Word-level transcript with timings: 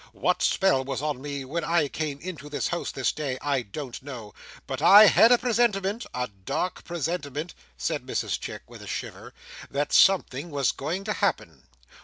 What 0.13 0.41
spell 0.41 0.83
was 0.83 1.03
on 1.03 1.21
me 1.21 1.45
when 1.45 1.63
I 1.63 1.87
came 1.87 2.19
into 2.21 2.49
this 2.49 2.69
house 2.69 2.91
this 2.91 3.11
day, 3.11 3.37
I 3.39 3.61
don't 3.61 4.01
know; 4.01 4.33
but 4.65 4.81
I 4.81 5.05
had 5.05 5.31
a 5.31 5.37
presentiment—a 5.37 6.27
dark 6.43 6.83
presentiment," 6.83 7.53
said 7.77 8.03
Mrs 8.07 8.39
Chick, 8.39 8.63
with 8.65 8.81
a 8.81 8.87
shiver, 8.87 9.31
"that 9.69 9.93
something 9.93 10.49
was 10.49 10.71
going 10.71 11.03
to 11.03 11.13
happen. 11.13 11.65